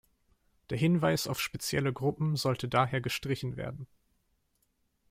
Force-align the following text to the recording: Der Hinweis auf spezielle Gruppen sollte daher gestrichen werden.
Der 0.71 0.79
Hinweis 0.79 1.27
auf 1.27 1.39
spezielle 1.39 1.93
Gruppen 1.93 2.35
sollte 2.35 2.67
daher 2.67 3.01
gestrichen 3.01 3.55
werden. 3.55 3.85